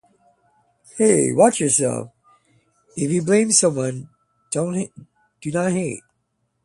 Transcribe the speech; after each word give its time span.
Hey, 0.97 1.31
watch 1.31 1.59
yourself. 1.59 2.09
If 2.97 3.11
you 3.11 3.21
blame 3.21 3.51
someone, 3.51 4.09
do 4.49 4.89
not 5.45 5.71
hate. 5.73 6.01